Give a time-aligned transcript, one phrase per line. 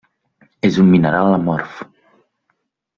[0.69, 1.87] És un mineral amorf.